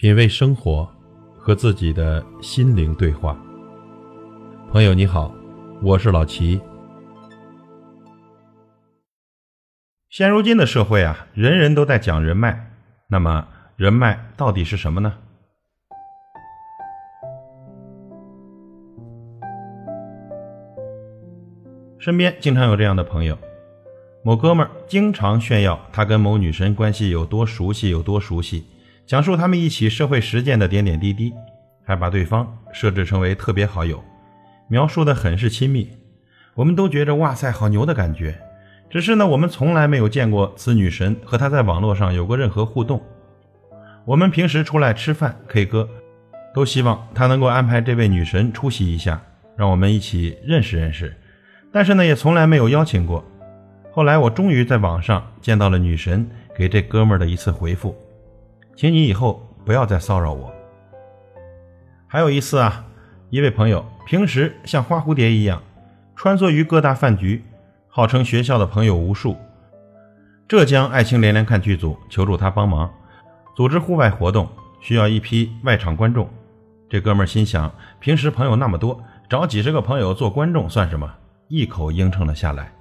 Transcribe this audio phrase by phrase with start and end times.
[0.00, 0.88] 品味生活，
[1.36, 3.38] 和自己的心灵对话。
[4.72, 5.30] 朋友你好，
[5.82, 6.58] 我是老齐。
[10.08, 12.70] 现如今的社会啊，人人都在讲人脉，
[13.08, 15.12] 那么人脉到底是什么呢？
[21.98, 23.36] 身边经常有这样的朋友，
[24.24, 28.64] 某哥们儿经常炫耀他跟某女神关系有多熟悉，有多熟悉。
[29.10, 31.34] 讲述他们一起社会实践的点点滴滴，
[31.84, 34.00] 还把对方设置成为特别好友，
[34.68, 35.90] 描述的很是亲密。
[36.54, 38.40] 我们都觉着哇塞，好牛的感觉。
[38.88, 43.02] 只是呢，我们从来没有见过此女神和他在网络上有过任何互动。
[44.04, 45.88] 我们平时出来吃饭 K 歌，
[46.54, 49.20] 都希望他能够安排这位女神出席一下，
[49.56, 51.12] 让我们一起认识认识。
[51.72, 53.24] 但是呢，也从来没有邀请过。
[53.90, 56.24] 后来我终于在网上见到了女神
[56.56, 57.92] 给这哥们儿的一次回复。
[58.80, 60.50] 请你以后不要再骚扰我。
[62.06, 62.82] 还有一次啊，
[63.28, 65.62] 一位朋友平时像花蝴蝶一样
[66.16, 67.44] 穿梭于各大饭局，
[67.88, 69.36] 号称学校的朋友无数。
[70.48, 72.90] 浙江爱情连连看剧组求助他帮忙
[73.54, 74.48] 组织户外活动，
[74.80, 76.26] 需要一批外场观众。
[76.88, 81.06] 这哥们儿心想，平时朋友那么多，找几十个朋友做观众算什么？
[81.48, 82.72] 一口应承了下来。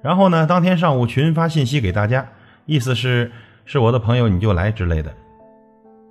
[0.00, 2.24] 然后呢，当天上午群发信息给大家，
[2.66, 3.32] 意思是
[3.64, 5.12] 是我的朋友你就来之类的。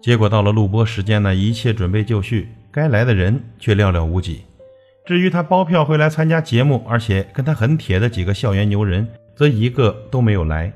[0.01, 4.41] 结果到了录播时间呢，一切准备就绪，该来的人却寥寥无几。
[5.05, 10.71] 至于他包票会来参加节目，而且跟他很铁的几个校园牛人，则一个都没有来。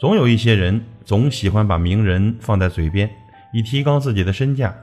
[0.00, 3.08] 总有一些人总喜欢把名人放在嘴边，
[3.52, 4.74] 以提高自己的身价。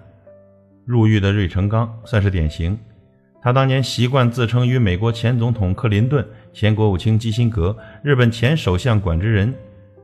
[0.86, 2.78] 入狱的芮成钢算是典型。
[3.42, 9.54] 他当年习惯自称与美国前总统克林顿、前国务卿基辛格、日本前首相管之仁、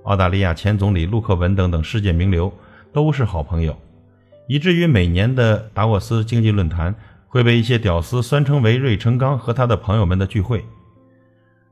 [0.03, 2.51] 澳大利亚前总理陆克文等等世界名流。
[2.93, 3.75] 都是好朋友，
[4.47, 6.93] 以至于每年的达沃斯经济论坛
[7.27, 10.63] 会被一些屌丝酸称为芮成钢和他的朋友们的聚会。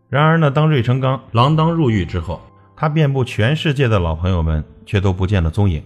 [0.09, 2.41] 然而呢，当芮成钢锒铛入狱之后，
[2.75, 5.83] 他遍布全世界的老朋友们却都不见了踪影，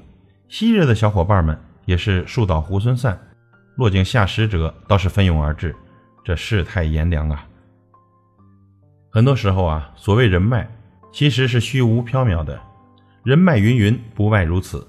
[0.47, 3.19] 昔日的小伙伴们也是树倒猢狲散，
[3.75, 5.75] 落井下石者倒是蜂拥而至，
[6.23, 7.45] 这世态炎凉啊！
[9.11, 10.67] 很多时候啊，所谓人脉
[11.11, 12.59] 其实是虚无缥缈的，
[13.23, 14.87] 人脉云云，不外如此。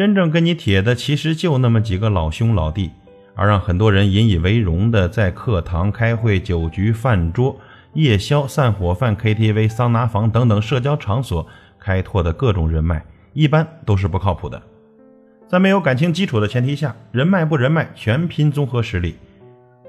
[0.00, 2.90] 真正跟你铁的，其实就那么几个老兄老弟，
[3.34, 7.60] 而让很多人引以为荣的，在课堂、开会、酒局、饭桌、
[7.92, 11.46] 夜宵、散伙饭、KTV、桑拿房等等社交场所
[11.78, 14.62] 开拓的各种人脉，一般都是不靠谱的。
[15.46, 19.16] 在没有感情基础的前提下，人脉不人脉，全拼综合实力。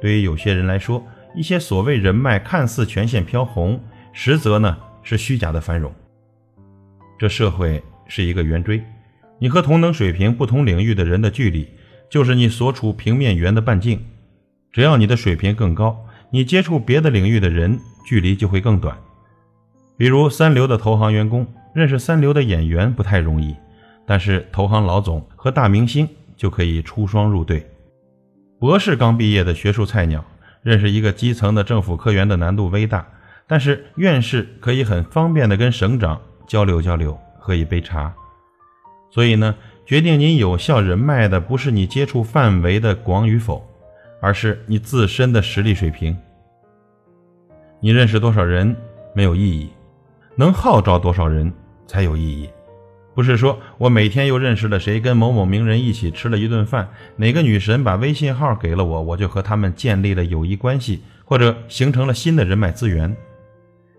[0.01, 1.01] 对于有些人来说，
[1.33, 5.89] 一些所谓人脉看似全线飘红，实则呢是虚假的繁荣。
[7.17, 8.83] 这社会是一个圆锥。
[9.41, 11.67] 你和同等水平、不同领域的人的距离，
[12.11, 13.99] 就是你所处平面圆的半径。
[14.71, 18.95] 只要你的水平更高，你接触别的领域的人距离就会更短。
[19.97, 23.55] 比如三流的投行员工认识三流的演员不太容易，
[24.05, 27.65] 但是投行老总和大明星就可以出双入对。
[28.59, 30.23] 博士刚毕业的学术菜鸟
[30.61, 33.07] 认识一个基层的政府科员的难度微大，
[33.47, 38.13] 但是院士可以很方便的跟省长交流交流，喝一杯茶。
[39.11, 39.53] 所以呢，
[39.85, 43.61] 决定你有效人脉的不是你接触范围的广与否，
[44.21, 46.17] 而是你自身的实力水平。
[47.81, 48.75] 你认识多少人
[49.13, 49.69] 没有意义，
[50.35, 51.51] 能号召多少人
[51.85, 52.49] 才有意义。
[53.13, 63.13] 不是说我每天又认识了谁，跟某某名人一起吃了一顿饭，哪个女神把微信号给了我，我就和他们建立了友谊关系，或者形成了新的人脉资源。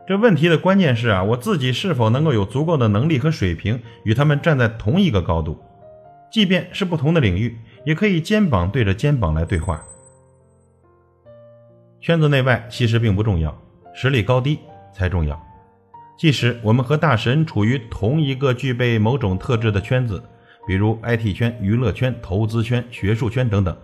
[0.07, 5.63] 这问题的关键是啊，我自己是否能够有足够的能力和水平与他们站在同一个高度，
[6.31, 9.81] 即便是不同的领域，也可以肩膀对着肩膀来对话。
[12.01, 13.57] 圈子内外其实并不重要，
[13.95, 14.59] 实力高低
[14.93, 15.41] 才重要。
[16.19, 20.21] 即使我们和大神处于同一个具备某种特质的圈子，
[20.67, 23.77] 比如 IT 圈、娱乐圈、投资圈、学术圈等等，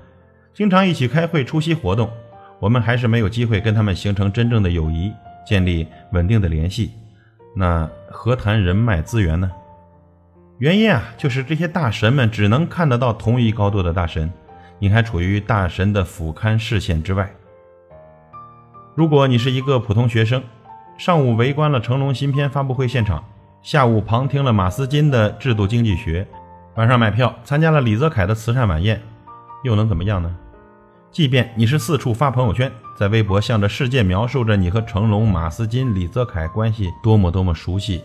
[0.53, 2.11] 经常一起开会、出席活动，
[2.59, 5.13] 我们还是没有机会跟他们形成真正的友谊。
[5.49, 6.93] 建立稳定的联系，
[7.57, 9.51] 那何谈人脉资源呢？
[10.59, 14.31] 原因啊，就是这些大神们只能看得到同一高度的大神，
[14.79, 17.31] 你还处于大神的俯瞰视线之外。
[18.95, 20.43] 如果你是一个普通学生，
[20.99, 23.25] 上午围观了成龙新片发布会现场，
[23.63, 26.29] 下午旁听了马斯金的制度经济学，
[26.75, 29.01] 晚上买票参加了李泽楷的慈善晚宴，
[29.65, 30.37] 又能怎么样呢？
[31.11, 38.03] 即便你是四处发朋友圈，在微博向着世界描述着你和成龙、马斯金、李泽楷关系多么多么熟悉，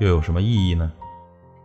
[0.00, 0.90] 又有什么意义呢？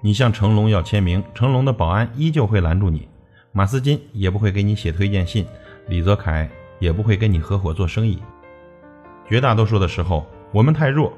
[0.02, 3.08] 你向成龙要签名，成龙的保安依旧会拦住你，
[3.52, 5.46] 马斯金也不会给你写推荐信，
[5.88, 6.48] 李泽楷
[6.80, 8.20] 也不会跟你合伙做生意。
[9.28, 11.12] 绝大多数的时候，我们太弱，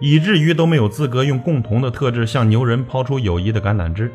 [0.00, 4.12] 以至于都没有资格用共同的特质向牛人抛出友谊的橄榄枝。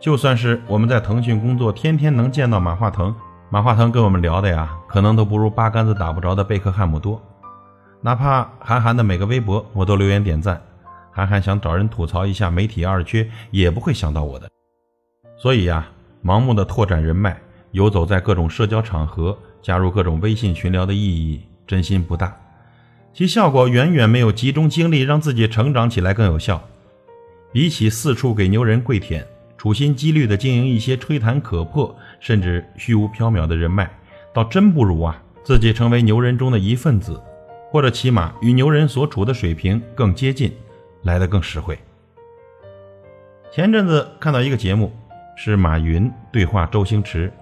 [0.00, 3.14] 就算是我们在腾讯工作，天天能见到马化腾，
[3.50, 7.18] 马化腾跟我们聊的呀，可能都不如八竿子打不着的贝克汉姆多。
[8.02, 10.60] 哪怕韩寒的每个微博，我都留言点赞。
[11.10, 14.50] 韩寒想找人吐槽一下媒体二缺，也不会想到我的。
[15.38, 15.88] 所以呀，
[16.22, 17.40] 盲目的拓展人脉，
[17.70, 22.36] 游走在各种社交场合，加入各种微信群聊的意义，真心不大。
[23.14, 26.62] 其效果远远没有集中精力让自己成长起来更有效。
[27.50, 33.90] 比起四处给牛人跪舔，处心积虑的经营一些吹弹可破甚至虚无缥缈的人脉，
[34.32, 37.20] 倒真不如啊自己成为牛人中的一份子，
[37.70, 40.52] 或者起码与牛人所处的水平更接近，
[41.02, 41.78] 来得更实惠。
[43.50, 44.92] 前阵子看到一个节目，
[45.36, 47.32] 是马云对话周星驰，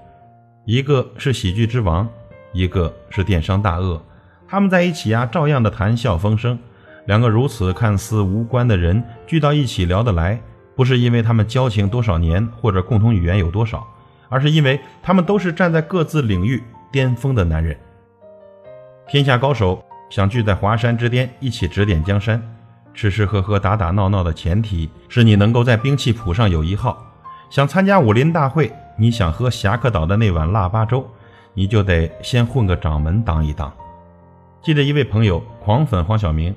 [0.65, 2.09] 一个是喜剧之王，
[2.53, 4.01] 一个是电商大鳄。
[4.49, 6.59] 他们在一起啊，照样的谈笑风生。
[7.07, 10.41] 两个如此看似无关的人聚到一起聊得来，
[10.75, 13.87] 不是因为他们交情多少年或者共同语言有多少，
[14.29, 17.77] 而是因为他们都是站在各自领域巅峰的男人。
[19.09, 22.43] 天下高手想聚在华山之巅一起指点江山，
[22.93, 27.03] 吃吃喝喝打打闹闹的前提是你能够在兵器谱上有一号。
[27.49, 31.09] 想参加武林大会，你想喝侠客岛的那碗腊八粥，
[31.55, 33.73] 你就得先混个掌门当一当。
[34.61, 36.53] 记得一位朋友狂粉黄晓明，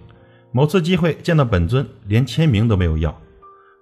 [0.51, 3.15] 某次机会见到本尊，连签名都没有要。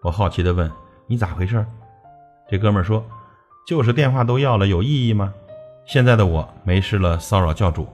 [0.03, 0.69] 我好奇地问
[1.07, 1.65] ：“你咋回事？”
[2.49, 3.01] 这哥们说
[3.67, 5.33] ：“就是电话都要了，有意义吗？
[5.83, 7.85] 现在的我没事了骚扰教主，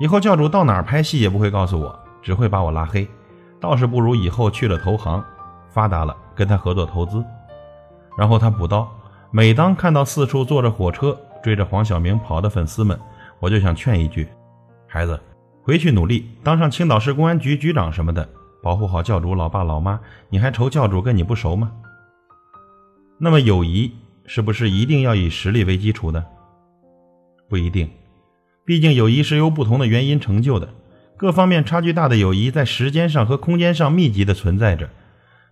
[0.00, 3.08] 以后教主到哪拍戏也不会告诉我，只会把我拉黑。
[3.60, 5.22] 倒是不如以后去了投行，
[5.70, 7.24] 发达了跟他合作投资。”
[8.18, 8.92] 然后他补刀
[9.30, 12.98] ：“每当看到四处坐着火车追着黄晓明跑的粉丝们，
[13.38, 14.26] 我就想劝一句：
[14.88, 15.18] 孩子。”
[15.62, 18.28] 回去努力当上青岛市公安局局长什么的，
[18.60, 21.70] 保护好教主老爸老妈，你还愁教主跟你不熟吗？
[23.18, 23.92] 那么友谊
[24.26, 26.24] 是不是一定要以实力为基础的？
[27.48, 27.90] 不一定，
[28.64, 30.68] 毕竟友谊是由不同的原因成就的，
[31.16, 34.88] 各方面差距大的友谊在时间上和空间上密集的存在着。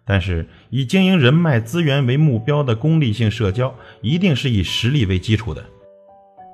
[0.06, 5.64] 但是以经营人脉资源为目标的功利性社交，一定是以实力为基础的。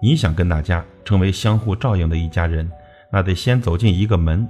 [0.02, 2.70] 你想跟大家成为相互照应的一家人？
[3.10, 4.46] 那得先走进一个门，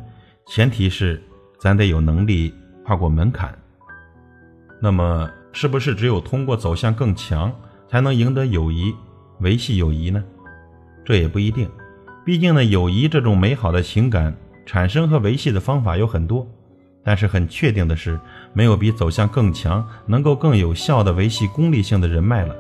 [0.46, 1.22] 前提是
[1.60, 2.52] 咱得有能力
[2.84, 3.56] 跨过门槛。
[4.80, 7.50] 那么，是不是只有通过走向更强，
[7.88, 8.94] 才能赢得友谊、
[9.40, 10.22] 维系友谊呢？
[11.02, 11.66] 这也不一定。
[12.26, 14.36] 毕竟呢，友谊这种美好的情感
[14.66, 16.46] 产生和维系的方法有很多。
[17.02, 18.20] 但是很确定的是，
[18.52, 22.54] 没有比走向更强能够更有效的维系功利性的人脉了。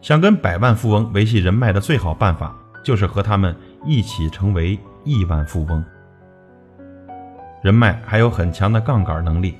[0.00, 3.54] 想跟百万富翁维系人脉的最好办法，就是和他们。
[3.84, 5.84] 一起成为亿万富翁，
[7.62, 9.54] 人脉还有很强的杠杆能力。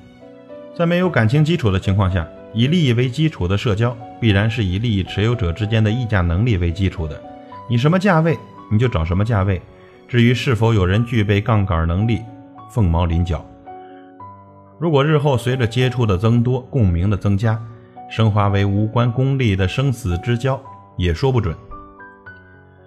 [0.77, 7.21] 在没有感情基础的情况下，以利益为基础的社交，必然是以利益持有者之间的议价能力为基础的。
[7.69, 8.37] 你什么价位，
[8.69, 9.61] 你就找什么价位。
[10.05, 12.21] 至于是否有人具备杠杆能力，
[12.69, 13.43] 凤毛麟角。
[14.77, 17.57] 如果日后随着接触的增多，共鸣的增加，
[18.11, 20.61] 升华为无关功利的生死之交，
[20.97, 21.55] 也说不准。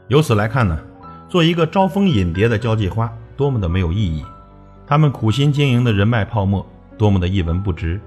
[0.08, 0.78] 由此来看呢？
[1.26, 4.22] 做一个招蜂引蝶的交际花，多么的没有意义！
[4.86, 6.66] 他们苦心经营的人脉泡沫，
[6.98, 8.00] 多么的一文不值！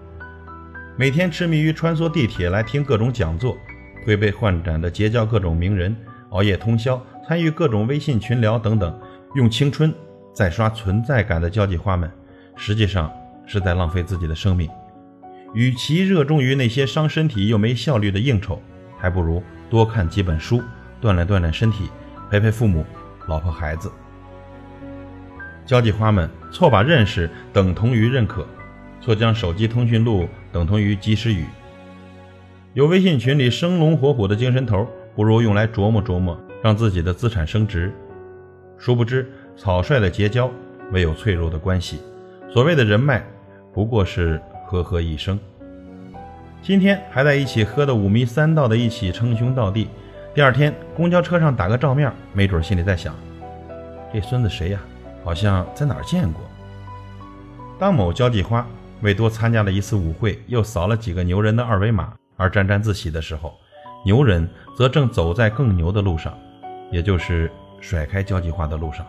[0.97, 3.57] 每天痴迷于穿梭地铁来听各种讲座，
[4.03, 5.95] 推杯换盏的结交各种名人，
[6.31, 8.99] 熬夜通宵参与各种微信群聊等等，
[9.35, 9.93] 用青春
[10.33, 12.11] 在刷存在感的交际花们，
[12.57, 13.09] 实际上
[13.47, 14.69] 是在浪费自己的生命。
[15.53, 18.61] 与其热衷于那些伤身体又没效率的应酬，
[18.97, 20.61] 还不如多看几本书，
[21.01, 21.89] 锻炼锻炼身体，
[22.29, 22.85] 陪陪父母。
[23.27, 23.89] 老婆孩子，
[25.63, 28.45] 交际花们错把认识等同于认可，
[29.01, 31.45] 错将手机通讯录等同于及时雨。
[32.73, 37.91] 有微信群里生龙活虎的精神头，不如用来琢磨琢磨，让自己的资产升值。
[38.77, 40.49] 殊不知，草率的结交，
[40.91, 41.99] 唯有脆弱的关系。
[42.53, 43.23] 所谓的人脉，
[43.73, 45.37] 不过是呵呵一声。
[46.61, 49.89] 今天还在一起喝的五迷三道的，一起称兄道弟。
[50.33, 53.13] 第二天，公交车上打个照面，没准心里在想：
[54.13, 54.79] 这孙子谁呀？
[55.23, 56.41] 好像在哪儿见过。
[57.77, 58.65] 当某交际花
[59.01, 63.53] 为多参加了一次舞会，又扫了几个牛人的二维码而沾沾自喜的时候，
[64.05, 66.37] 牛人则正走在更牛的路上，
[66.91, 69.05] 也就是甩开交际花的路上。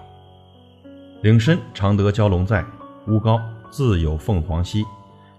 [1.23, 2.65] 岭深常得蛟龙在，
[3.07, 4.85] 屋高自有凤凰栖。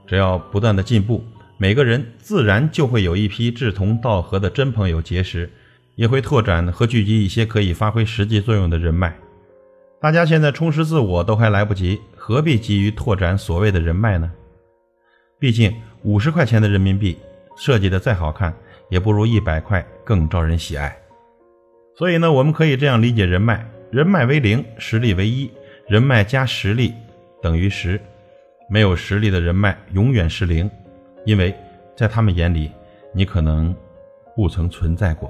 [0.05, 1.23] 只要不断的进步，
[1.57, 5.49] 每个人自然就会有一批志同道合的真朋友结识，
[5.95, 9.15] 也会拓展和聚集一些可以发挥实际作用的人脉。
[9.99, 14.29] 大家现在充实自我都还来不及，何必急于拓展所谓的人脉呢？
[15.43, 17.17] 毕竟五十块钱的人民币
[17.57, 18.53] 设计的再好看，
[18.87, 20.97] 也不如一百块更招人喜爱。
[21.97, 25.51] 所以呢，我们可以这样理解人脉：人脉为零，实力为一；
[25.89, 26.93] 人脉加实力
[27.41, 27.99] 等于十。
[28.69, 30.71] 没有实力的人脉永远是零，
[31.25, 31.53] 因为
[31.93, 32.71] 在他们眼里，
[33.13, 33.75] 你可能
[34.37, 35.29] 不曾存在过。